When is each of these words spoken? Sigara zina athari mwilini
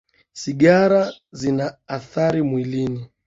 Sigara 0.33 1.11
zina 1.31 1.75
athari 1.89 2.41
mwilini 2.41 3.09